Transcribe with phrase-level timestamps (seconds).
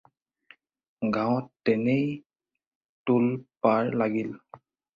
[1.17, 2.09] গাঁৱত তেনেই
[3.11, 4.35] তোল-পাৰ লাগিল।